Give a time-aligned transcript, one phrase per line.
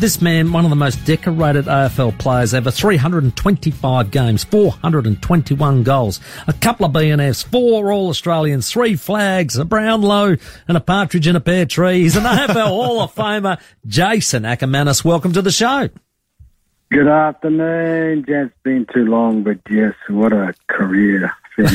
[0.00, 6.54] This man, one of the most decorated AFL players ever, 325 games, 421 goals, a
[6.54, 11.40] couple of BNFs, four All Australians, three flags, a Brownlow and a partridge in a
[11.40, 12.00] pear tree.
[12.00, 15.04] He's an AFL Hall of Famer, Jason Akermanis.
[15.04, 15.90] Welcome to the show.
[16.90, 18.24] Good afternoon.
[18.26, 21.30] It's been too long, but yes, what a career.
[21.58, 21.74] okay,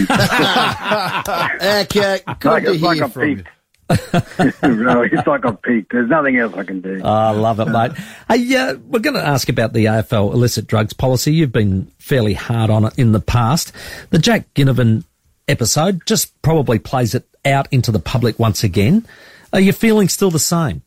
[2.40, 3.44] good like, to it's hear like I'm from you.
[4.64, 5.92] no, it's like I'm peaked.
[5.92, 7.02] There's nothing else I can do.
[7.04, 7.92] Oh, I love it, mate.
[8.28, 11.34] Hey, uh, we're going to ask about the AFL illicit drugs policy.
[11.34, 13.72] You've been fairly hard on it in the past.
[14.10, 15.04] The Jack Ginnivan
[15.48, 19.06] episode just probably plays it out into the public once again.
[19.54, 20.82] Are you feeling still the same?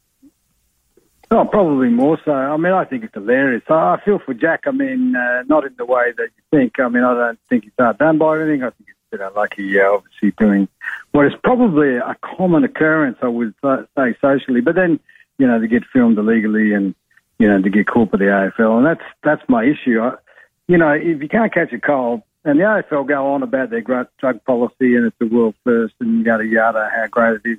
[1.31, 2.33] Oh, probably more so.
[2.33, 3.63] I mean, I think it's hilarious.
[3.69, 4.63] I I feel for Jack.
[4.67, 6.81] I mean, uh, not in the way that you think.
[6.81, 8.63] I mean, I don't think he's hard done by anything.
[8.63, 10.69] I think he's a bit unlucky, uh, obviously, doing
[11.13, 14.61] what is probably a common occurrence, I would say, socially.
[14.61, 15.01] But then,
[15.39, 16.95] you know, to get filmed illegally and,
[17.39, 18.79] you know, to get caught by the AFL.
[18.79, 20.01] And that's, that's my issue.
[20.01, 20.15] I,
[20.67, 23.81] you know, if you can't catch a cold, and the AFL go on about their
[23.81, 27.59] drug policy and it's the world first and yada yada, how great it is.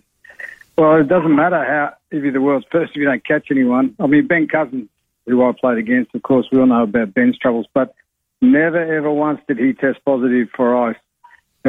[0.78, 3.96] Well, it doesn't matter how if you're the world's first if you don't catch anyone.
[4.00, 4.88] I mean, Ben Cousins,
[5.26, 7.94] who I played against, of course, we all know about Ben's troubles, but
[8.42, 10.96] never ever once did he test positive for ice.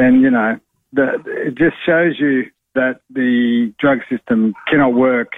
[0.01, 0.57] And you know,
[0.93, 5.33] the, it just shows you that the drug system cannot work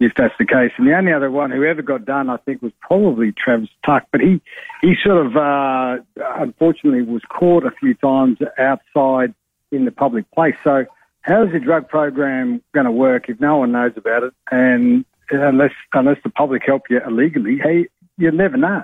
[0.00, 0.72] if that's the case.
[0.78, 4.06] And the only other one who ever got done, I think, was probably Travis Tuck,
[4.10, 4.40] but he
[4.82, 6.02] he sort of uh,
[6.38, 9.34] unfortunately was caught a few times outside
[9.70, 10.56] in the public place.
[10.64, 10.86] So
[11.22, 15.04] how is your drug program going to work if no one knows about it and
[15.30, 17.58] unless unless the public help you illegally?
[17.62, 18.82] Hey, you'll never know.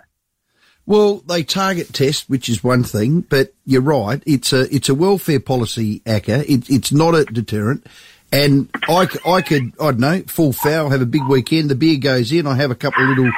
[0.86, 4.22] Well, they target test, which is one thing, but you're right.
[4.24, 6.44] It's a it's a welfare policy, Acker.
[6.46, 7.86] It, it's not a deterrent.
[8.32, 11.70] And I, I could, I don't know, full foul, have a big weekend.
[11.70, 12.46] The beer goes in.
[12.46, 13.32] I have a couple of little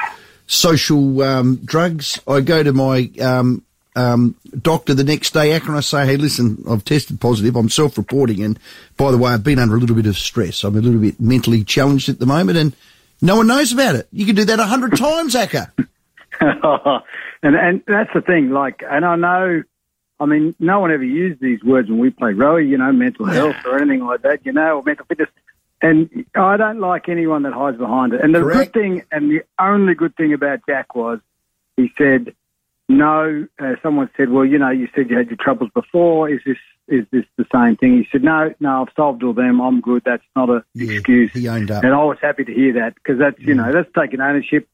[0.47, 2.19] social um, drugs.
[2.27, 3.63] I go to my um,
[3.97, 7.55] um, doctor the next day, Acker, and I say, hey, listen, I've tested positive.
[7.57, 8.43] I'm self-reporting.
[8.43, 8.59] And
[8.97, 10.65] by the way, I've been under a little bit of stress.
[10.65, 12.75] I'm a little bit mentally challenged at the moment, and
[13.21, 14.09] no one knows about it.
[14.11, 15.73] You can do that a hundred times, Acker.
[17.43, 18.51] and and that's the thing.
[18.51, 19.63] Like, and I know,
[20.21, 22.69] I mean, no one ever used these words when we played rowing.
[22.69, 24.45] You know, mental health or anything like that.
[24.45, 25.29] You know, or mental fitness.
[25.81, 28.21] And I don't like anyone that hides behind it.
[28.21, 28.73] And the Correct.
[28.73, 31.21] good thing, and the only good thing about Jack was,
[31.77, 32.35] he said,
[32.89, 36.29] "No." Uh, someone said, "Well, you know, you said you had your troubles before.
[36.29, 36.57] Is this
[36.89, 39.61] is this the same thing?" He said, "No, no, I've solved all them.
[39.61, 40.03] I'm good.
[40.05, 41.85] That's not a Yeah, excuse." he owned up.
[41.85, 44.69] And I was happy to hear that because that's you know that's taking ownership.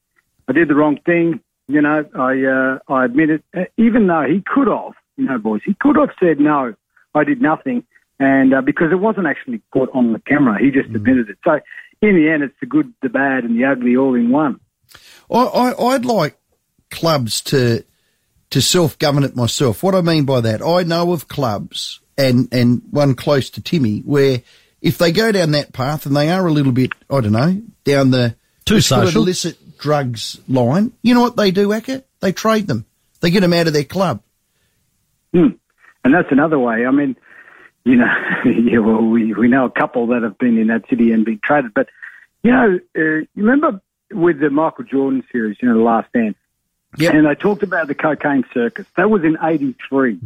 [0.48, 1.40] I did the wrong thing.
[1.66, 3.44] You know, I uh, I admit it.
[3.56, 6.74] Uh, Even though he could have, you know, boys, he could have said no.
[7.14, 7.84] I did nothing,
[8.18, 11.38] and uh, because it wasn't actually caught on the camera, he just admitted it.
[11.44, 11.60] So
[12.02, 14.60] in the end, it's the good, the bad, and the ugly all in one.
[15.30, 16.36] I, I, I'd like
[16.90, 17.84] clubs to
[18.50, 19.82] to self govern it myself.
[19.82, 24.00] What I mean by that, I know of clubs and and one close to Timmy
[24.00, 24.42] where
[24.82, 27.62] if they go down that path and they are a little bit, I don't know,
[27.84, 28.36] down the
[28.66, 29.22] Too let's call it social.
[29.22, 32.02] illicit drugs line, you know what they do, Acker?
[32.20, 32.86] They trade them.
[33.20, 34.22] They get them out of their club.
[35.34, 35.48] Hmm.
[36.02, 36.86] And that's another way.
[36.86, 37.16] I mean,
[37.84, 38.10] you know,
[38.46, 41.38] yeah, well, we, we know a couple that have been in that city and been
[41.44, 41.74] traded.
[41.74, 41.90] But,
[42.42, 46.38] you know, uh, you remember with the Michael Jordan series, you know, The Last Dance?
[46.96, 47.12] Yep.
[47.12, 48.86] And they talked about the cocaine circus.
[48.96, 50.18] That was in 83.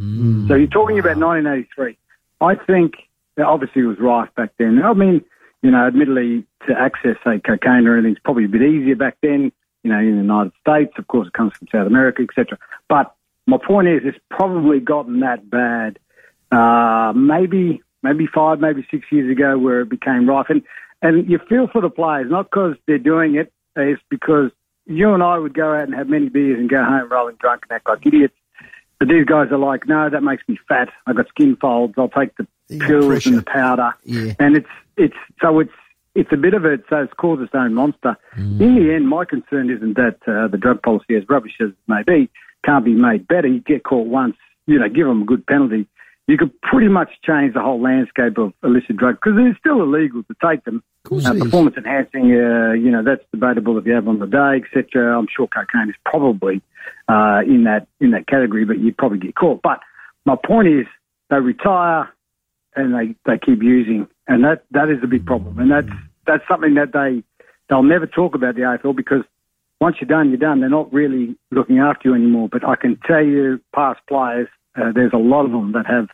[0.47, 1.97] So you're talking about 1983.
[2.41, 2.95] I think,
[3.37, 4.81] obviously it was rife back then.
[4.85, 5.25] I mean,
[5.63, 9.53] you know, admittedly to access, say, cocaine or anything's probably a bit easier back then,
[9.83, 10.93] you know, in the United States.
[10.99, 12.59] Of course, it comes from South America, etc.
[12.89, 13.15] But
[13.47, 15.99] my point is, it's probably gotten that bad,
[16.53, 20.47] uh, maybe, maybe five, maybe six years ago where it became rife.
[20.49, 20.63] And,
[21.03, 24.51] and you feel for the players, not because they're doing it, it's because
[24.87, 27.63] you and I would go out and have many beers and go home rolling drunk
[27.69, 28.35] and act like idiots.
[28.99, 30.89] But these guys are like, no, that makes me fat.
[31.07, 31.95] I've got skin folds.
[31.97, 33.95] I'll take the pills and the powder.
[34.05, 34.33] Yeah.
[34.41, 35.73] And it's, it's, so it's,
[36.15, 38.17] it's a bit of a, so it's caused its own monster.
[38.61, 41.77] In the end, my concern isn't that uh, the drug policy, as rubbish as it
[41.87, 42.29] may be,
[42.65, 43.47] can't be made better.
[43.47, 44.37] You get caught once,
[44.67, 45.87] you know, give them a good penalty.
[46.27, 50.23] You could pretty much change the whole landscape of illicit drugs because it's still illegal
[50.25, 50.83] to take them.
[51.41, 55.17] Uh, performance enhancing, uh, you know, that's debatable if you have on the day, etc.
[55.17, 56.61] I'm sure cocaine is probably
[57.09, 59.63] uh, in that in that category, but you'd probably get caught.
[59.63, 59.81] But
[60.27, 60.87] my point is,
[61.31, 62.13] they retire
[62.77, 65.89] and they, they keep using, and that that is a big problem, and that's
[66.27, 67.23] that's something that they
[67.69, 69.23] they'll never talk about the AFL because
[69.81, 70.61] once you're done, you're done.
[70.61, 72.49] They're not really looking after you anymore.
[72.51, 76.09] But I can tell you, past players, uh, there's a lot of them that have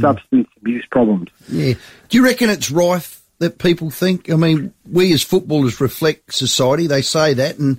[0.00, 1.28] substance abuse problems.
[1.48, 1.74] Yeah.
[2.08, 4.30] Do you reckon it's rife that people think?
[4.30, 6.86] I mean, we as footballers reflect society.
[6.88, 7.78] They say that, and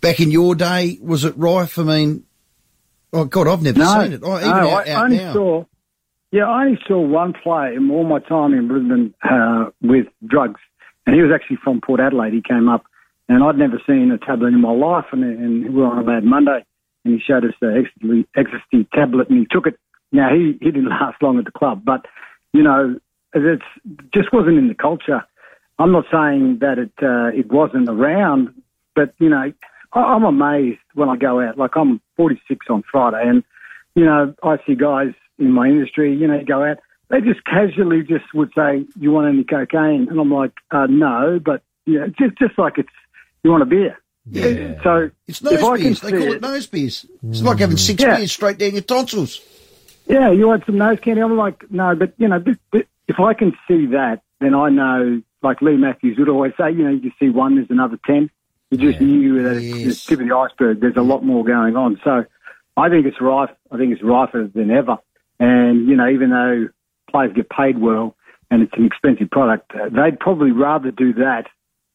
[0.00, 1.78] back in your day, was it rife?
[1.78, 2.24] I mean,
[3.12, 4.20] oh God, I've never No, seen it.
[4.22, 5.32] Oh, even no, out, I out only now.
[5.32, 5.64] saw.
[6.32, 10.60] Yeah, I only saw one player in all my time in Brisbane uh, with drugs,
[11.06, 12.32] and he was actually from Port Adelaide.
[12.32, 12.84] He came up,
[13.28, 16.04] and I'd never seen a tablet in my life, and, and we were on a
[16.04, 16.64] bad Monday,
[17.04, 17.84] and he showed us the
[18.34, 19.78] ecstasy, tablet, and he took it.
[20.10, 22.06] Now he he didn't last long at the club, but
[22.54, 22.98] you know,
[23.34, 23.62] it's
[24.14, 25.22] just wasn't in the culture.
[25.78, 28.54] I'm not saying that it uh, it wasn't around,
[28.94, 29.52] but you know,
[29.92, 31.58] I, I'm amazed when I go out.
[31.58, 33.44] Like I'm 46 on Friday, and
[33.94, 35.12] you know, I see guys
[35.46, 36.78] in my industry, you know, go out,
[37.08, 41.38] they just casually just would say, "You want any cocaine?" And I'm like, uh, "No,"
[41.44, 42.88] but you know, just just like it's,
[43.42, 43.98] you want a beer.
[44.30, 44.80] Yeah.
[44.82, 46.00] So It's if nose beers.
[46.00, 47.06] They call it, it- nose beers.
[47.28, 48.16] It's like having six Yeah.
[48.16, 49.40] beers straight down your tonsils.
[50.06, 51.22] Yeah, you want some nose candy?
[51.22, 54.68] I'm like, no, but you know, but, but if I can see that, then I
[54.70, 55.22] know.
[55.42, 58.30] Like Leigh Matthews would always say, you know, you see one, there's another ten.
[58.70, 60.80] You just knew that it's the tip of the iceberg.
[60.80, 62.00] There's a lot more going on.
[62.04, 62.24] So
[62.76, 63.50] I think it's rife.
[63.72, 64.98] I think it's rifer than ever.
[65.42, 66.68] And you know, even though
[67.10, 68.14] players get paid well
[68.48, 71.46] and it's an expensive product, uh, they'd probably rather do that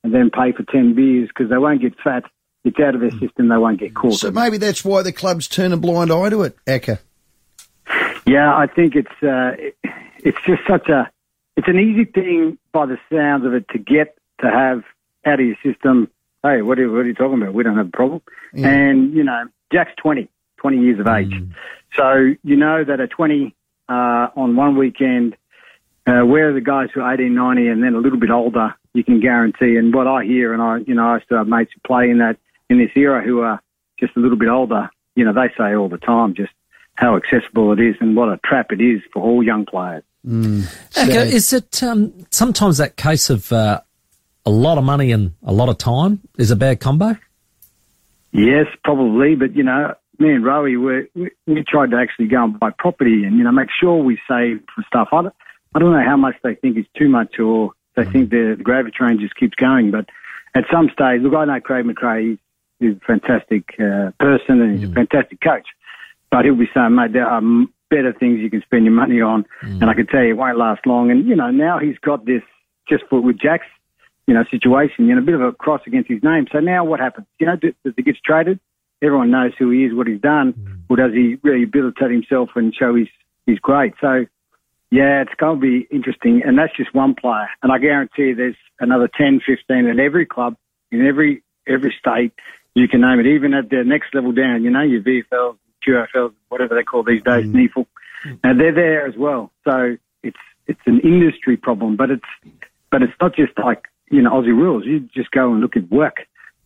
[0.04, 2.24] and then pay for ten beers because they won't get fat.
[2.66, 3.48] It's out of their system.
[3.48, 4.16] They won't get caught.
[4.16, 7.00] So maybe that's why the clubs turn a blind eye to it, Acker.
[8.26, 9.56] Yeah, I think it's uh,
[10.18, 11.10] it's just such a
[11.56, 14.84] it's an easy thing by the sounds of it to get to have
[15.26, 16.12] out of your system.
[16.44, 17.54] Hey, what are, what are you talking about?
[17.54, 18.22] We don't have a problem.
[18.54, 20.28] And you know, Jack's 20,
[20.58, 21.34] 20 years of age,
[21.98, 23.56] so you know that at 20
[23.90, 25.36] uh, on one weekend,
[26.06, 28.76] uh, where are the guys who are 18, 90 and then a little bit older,
[28.94, 29.76] you can guarantee.
[29.76, 32.20] And what I hear, and I, you know, I still have mates who play in
[32.20, 32.38] that
[32.70, 33.62] in this era who are
[34.00, 34.90] just a little bit older.
[35.16, 36.54] You know, they say all the time just
[36.96, 40.04] how accessible it is and what a trap it is for all young players.
[40.96, 43.82] Acker, is it um, sometimes that case of uh,
[44.46, 47.18] a lot of money and a lot of time is a bad combo?
[48.32, 52.44] Yes, probably, but you know, me and Rowie, we we, we tried to actually go
[52.44, 55.10] and buy property and you know make sure we save for stuff.
[55.12, 55.36] I don't,
[55.76, 58.12] I don't know how much they think is too much or they mm.
[58.12, 59.92] think the, the gravity train just keeps going.
[59.92, 60.10] But
[60.56, 62.32] at some stage, look, I know Craig McRae.
[62.32, 62.38] He's,
[62.80, 64.94] a fantastic uh, person and he's a mm.
[64.94, 65.66] fantastic coach.
[66.30, 67.42] But he'll be saying, mate, there are
[67.90, 69.82] better things you can spend your money on, mm.
[69.82, 71.10] and I can tell you it won't last long.
[71.10, 72.44] And you know, now he's got this
[72.88, 73.66] just for with Jack's
[74.28, 76.48] you know, situation, you know, a bit of a cross against his name.
[76.52, 77.28] So now what happens?
[77.40, 78.60] You know, does, does he gets traded?
[79.02, 80.82] Everyone knows who he is, what he's done, mm.
[80.90, 83.10] or does he rehabilitate himself and show he's
[83.46, 83.94] he's great?
[84.02, 84.26] So
[84.90, 87.50] yeah, it's going to be interesting, and that's just one player.
[87.62, 90.56] And I guarantee there's another 10, 15 at every club
[90.92, 92.34] in every every state.
[92.74, 94.64] You can name it, even at the next level down.
[94.64, 97.54] You know, your VFLs, QFLs, whatever they call these days, mm.
[97.54, 97.86] NEAFL,
[98.24, 98.58] and mm.
[98.58, 99.52] they're there as well.
[99.66, 102.56] So it's it's an industry problem, but it's
[102.90, 104.86] but it's not just like you know Aussie rules.
[104.86, 106.18] You just go and look at work.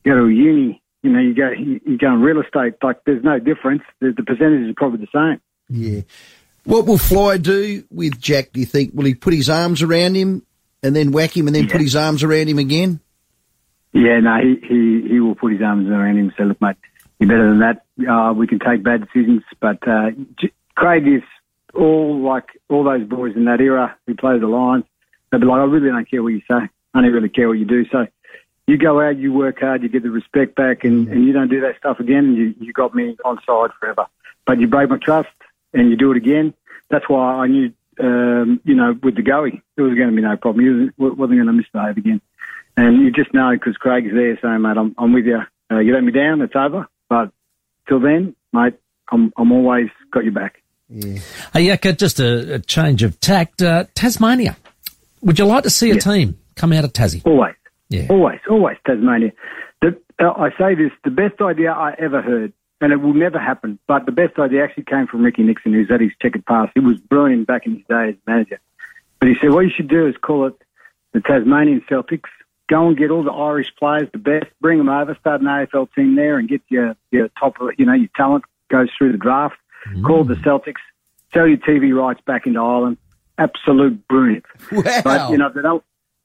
[0.03, 0.80] You go to a uni.
[1.03, 2.75] You know, you go you, go in real estate.
[2.83, 3.81] Like there's no difference.
[3.99, 5.41] The, the percentage is probably the same.
[5.69, 6.01] Yeah.
[6.63, 8.91] What will Fly do with Jack, do you think?
[8.93, 10.45] Will he put his arms around him
[10.83, 12.99] and then whack him and then put his arms around him again?
[13.93, 16.77] Yeah, no, he, he, he will put his arms around him So say, look, mate,
[17.19, 17.83] you're better than that.
[18.09, 19.43] Uh, we can take bad decisions.
[19.59, 21.23] But uh, J- Craig is
[21.73, 24.85] all like all those boys in that era who play the Lions.
[25.31, 26.69] They'll be like, I really don't care what you say.
[26.93, 27.85] I don't really care what you do.
[27.91, 28.05] So
[28.71, 31.49] you go out, you work hard, you get the respect back, and, and you don't
[31.49, 34.05] do that stuff again, and you, you got me on side forever.
[34.45, 35.27] But you break my trust,
[35.73, 36.53] and you do it again.
[36.89, 40.21] That's why I knew, um, you know, with De Goey, there was going to be
[40.21, 40.65] no problem.
[40.65, 42.21] You was, wasn't going to misbehave again.
[42.77, 45.41] And you just know because Craig's there saying, mate, I'm, I'm with you.
[45.69, 46.87] Uh, you let me down, it's over.
[47.09, 47.31] But
[47.89, 48.75] till then, mate,
[49.11, 50.61] I'm, I'm always got your back.
[50.87, 51.19] Yeah.
[51.51, 53.61] Hey, Acker, just a, a change of tact.
[53.61, 54.55] Uh, Tasmania.
[55.21, 57.21] Would you like to see a team come out of Tassie?
[57.25, 57.55] Always.
[57.91, 58.07] Yeah.
[58.09, 59.33] Always, always Tasmania.
[59.81, 63.37] The, uh, I say this, the best idea I ever heard, and it will never
[63.37, 66.71] happen, but the best idea actually came from Ricky Nixon, who's had his checkered past.
[66.73, 68.59] He was brilliant back in his day as manager.
[69.19, 70.55] But he said, what you should do is call it
[71.11, 72.29] the Tasmanian Celtics.
[72.69, 75.93] Go and get all the Irish players, the best, bring them over, start an AFL
[75.93, 79.57] team there and get your, your top, you know, your talent goes through the draft.
[80.05, 80.79] Call the Celtics.
[81.33, 82.97] Sell your TV rights back into Ireland.
[83.37, 84.45] Absolute brilliant.
[84.71, 85.01] Wow.
[85.03, 85.83] But, you know, they don't,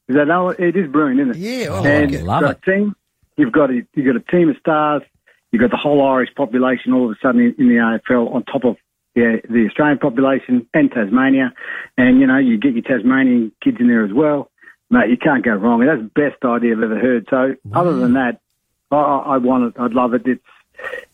[0.09, 1.39] they don't, it is brilliant, isn't it?
[1.39, 2.25] Yeah, I and like it.
[2.25, 2.97] Love you've got a team.
[3.37, 5.03] You've got a you've got a team of stars.
[5.51, 8.45] You've got the whole Irish population all of a sudden in, in the AFL on
[8.45, 8.77] top of
[9.15, 11.53] the the Australian population and Tasmania,
[11.97, 14.51] and you know you get your Tasmanian kids in there as well.
[14.91, 15.85] Mate, you can't go wrong.
[15.85, 17.27] That's the best idea I've ever heard.
[17.29, 18.41] So other than that,
[18.91, 19.81] I, I I want it.
[19.81, 20.23] I'd love it.
[20.27, 20.43] It's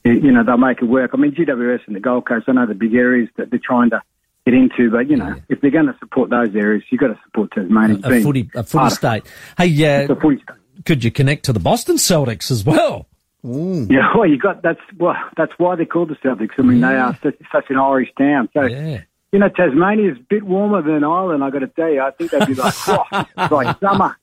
[0.05, 1.13] you know they'll make it work.
[1.15, 2.47] I mean GWS and the Gold Coast.
[2.49, 4.03] I know the big areas that they're trying to
[4.45, 7.19] get into, but you know if they're going to support those areas, you've got to
[7.25, 7.99] support Tasmania.
[8.03, 9.23] A being footy, a footy state.
[9.59, 10.85] Hey, It's a uh, footy state.
[10.85, 13.07] could you connect to the Boston Celtics as well?
[13.45, 13.87] Ooh.
[13.91, 16.51] Yeah, well, you got that's well, that's why they're called the Celtics.
[16.59, 18.49] I mean, they are such, such an Irish town.
[18.55, 19.01] So, Yeah.
[19.33, 21.43] you know, Tasmania's a bit warmer than Ireland.
[21.43, 23.05] I got to tell you, I think they'd be like, oh,
[23.37, 24.17] it's like summer,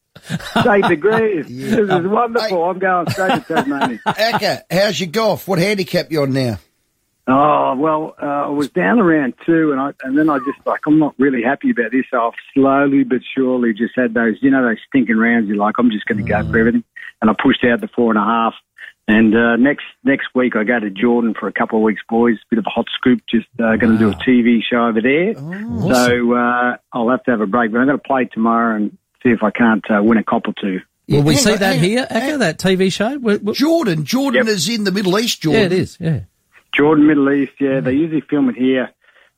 [0.73, 1.47] eight degrees.
[1.47, 2.63] This is wonderful.
[2.63, 3.99] I'm going straight to Tasmania.
[4.05, 5.47] Acker, how's your golf?
[5.49, 6.57] What handicap you on now?
[7.31, 10.81] Oh well, uh, I was down around two, and I and then I just like
[10.87, 12.05] I'm not really happy about this.
[12.09, 15.47] So I've slowly but surely just had those, you know, those stinking rounds.
[15.47, 16.83] You're like, I'm just going to go for everything,
[17.21, 18.53] and I pushed out the four and a half.
[19.07, 22.37] And uh, next next week I go to Jordan for a couple of weeks, boys.
[22.49, 23.21] Bit of a hot scoop.
[23.29, 25.35] Just uh, going to do a TV show over there.
[25.35, 28.97] So uh, I'll have to have a break, but I'm going to play tomorrow and
[29.23, 30.81] see if I can't uh, win a cop or two.
[31.07, 33.17] Will we Hang see on, that hang on, here, Acker, that TV show?
[33.17, 34.05] We- we- Jordan.
[34.05, 34.55] Jordan Yep.
[34.55, 35.59] is in the Middle East, Jordan.
[35.61, 35.97] yeah, it is.
[35.99, 36.19] Yeah.
[36.73, 38.89] Jordan, Middle East, yeah, they usually film it here.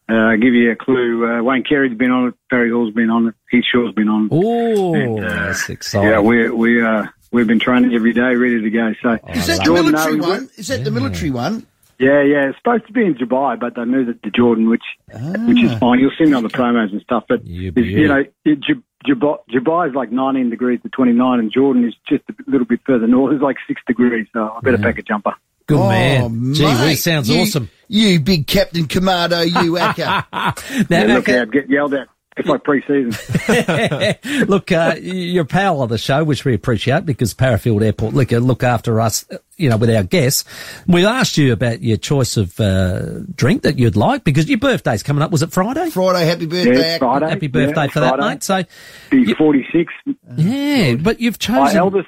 [0.09, 1.25] Uh, I'll give you a clue.
[1.25, 2.33] Uh, Wayne Carey's been on it.
[2.49, 3.35] Barry Hall's been on it.
[3.49, 4.29] Heath Shaw's been on it.
[4.33, 6.09] Oh, that's exciting.
[6.09, 8.93] Yeah, we we uh we've been training every day, ready to go.
[9.01, 10.49] So Is that the military no, one?
[10.57, 11.65] Is that the military one?
[11.97, 12.49] Yeah, yeah.
[12.49, 15.77] It's supposed to be in Dubai, but they moved it to Jordan, which which is
[15.77, 15.99] fine.
[15.99, 17.25] You'll see me on the promos and stuff.
[17.29, 21.39] But You it's, you know, it, Ju- Dubai, Dubai is like 19 degrees to 29,
[21.39, 23.33] and Jordan is just a little bit further north.
[23.33, 24.27] It's like six degrees.
[24.33, 25.35] So I better pack a jumper.
[25.71, 26.53] Good oh, man.
[26.53, 27.69] Gee mate, whiz, sounds you- awesome.
[27.87, 30.03] You big Captain Commando, you Acker.
[30.31, 30.53] Now,
[30.89, 32.07] Yeah, look Acker, out, get yelled at.
[32.37, 33.11] It's like pre-season.
[34.47, 38.39] look, uh, you're a pal of the show, which we appreciate because Parafield Airport Liquor
[38.39, 40.45] look after us, uh, you know, with our guests.
[40.87, 45.03] We asked you about your choice of uh, drink that you'd like because your birthday's
[45.03, 45.31] coming up.
[45.31, 45.89] Was it Friday?
[45.89, 47.29] Friday, happy birthday, Yeah, Friday.
[47.29, 48.33] Happy birthday Yeah, for that, Friday.
[48.35, 48.43] mate.
[48.43, 48.63] So,
[49.09, 49.93] Be 46.
[50.37, 51.77] yeah, but you've My chosen.
[51.77, 52.07] eldest.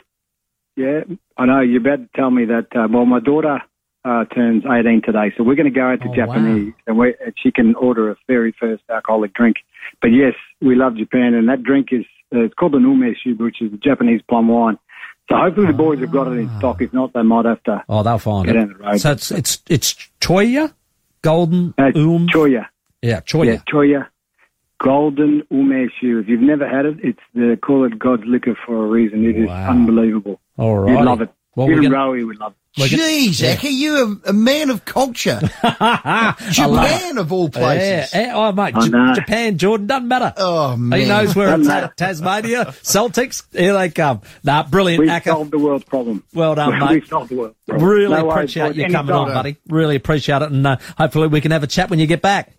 [0.76, 1.02] Yeah,
[1.38, 1.60] I know.
[1.62, 2.68] You're about to tell me that.
[2.76, 3.60] Uh, well, my daughter
[4.06, 7.14] uh, turns 18 today, so we're going to go out to Oh, Japanese, and, we,
[7.24, 9.58] and she can order a very first alcoholic drink.
[10.02, 13.62] But yes, we love Japan, and that drink is uh, it's called an umeshu, which
[13.62, 14.80] is a Japanese plum wine.
[15.30, 16.82] So hopefully the boys have got it in stock.
[16.82, 17.84] If not, they might have to.
[17.88, 18.60] Oh, they'll find Get it.
[18.60, 19.00] down the road.
[19.00, 20.74] So it's it's it's Choya,
[21.22, 22.28] Golden Uh, Um.
[22.28, 22.66] Choya,
[23.02, 23.46] yeah, Choya.
[23.46, 24.08] yeah, Choya,
[24.84, 26.20] golden umeshu.
[26.22, 29.24] If you've never had it, it's they call it God's liquor for a reason.
[29.26, 29.70] It is Wow.
[29.70, 30.40] unbelievable.
[30.58, 30.92] All right.
[30.98, 31.30] You'd love it.
[31.56, 32.58] Well, we're Even gonna- Rowie would love it.
[32.82, 35.40] We're gonna- Jeez, Acker, you're a, a man of culture.
[36.52, 38.12] Japan, of all places.
[38.14, 39.14] yeah, oh mate, I J- know.
[39.14, 40.34] Japan, Jordan doesn't matter.
[40.38, 41.00] Oh, man.
[41.00, 41.98] He knows where it's Doesn't at.
[41.98, 44.22] Tasmania, Celtics, here they come.
[44.44, 45.30] Nah, brilliant, We've Acker.
[45.32, 46.24] solved the world problem.
[46.34, 46.82] Well done, mate.
[46.90, 47.08] We've mate.
[47.10, 47.88] solved the world's problem.
[47.88, 48.78] Really No appreciate boys.
[48.78, 49.28] you coming Anytime.
[49.28, 49.58] on, buddy.
[49.70, 52.52] Really appreciate it, and uh, hopefully we can have a chat when you get back.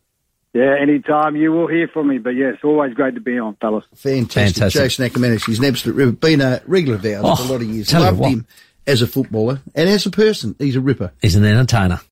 [0.55, 2.19] Yeah, anytime you will hear from me.
[2.19, 3.85] But yes, always great to be on, fellas.
[3.97, 4.55] Fantastic.
[4.63, 4.83] Fantastic.
[4.83, 6.13] Jason Akermanis, he's an absolute ripper.
[6.13, 7.89] Been a regular of ours Oh, for a lot of years.
[7.89, 8.47] tell Loved him
[8.87, 10.55] as a footballer and as a person.
[10.59, 11.13] He's a ripper.
[11.21, 12.01] He's an entertainer.